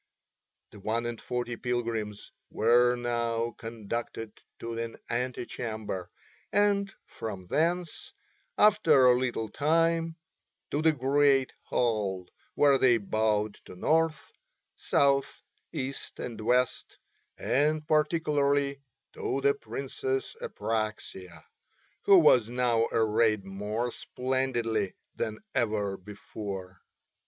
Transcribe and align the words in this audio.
The 0.71 0.79
one 0.79 1.05
and 1.05 1.21
forty 1.21 1.55
pilgrims 1.57 2.31
were 2.49 2.95
now 2.95 3.51
conducted 3.59 4.33
to 4.57 4.75
an 4.79 4.97
ante 5.11 5.45
chamber 5.45 6.09
and 6.51 6.91
from 7.05 7.45
thence, 7.45 8.11
after 8.57 9.05
a 9.05 9.15
little 9.15 9.47
time, 9.47 10.15
to 10.71 10.81
the 10.81 10.91
great 10.91 11.53
hall, 11.61 12.27
where 12.55 12.79
they 12.79 12.97
bowed 12.97 13.53
to 13.65 13.75
North, 13.75 14.31
South, 14.75 15.43
East, 15.71 16.19
and 16.19 16.41
West, 16.41 16.97
and 17.37 17.87
particularly 17.87 18.81
to 19.13 19.39
the 19.41 19.53
Princess 19.53 20.35
Apraxia, 20.41 21.43
who 22.05 22.17
was 22.17 22.49
now 22.49 22.87
arrayed 22.91 23.45
more 23.45 23.91
splendidly 23.91 24.95
than 25.15 25.37
ever 25.53 25.95
before. 25.95 26.81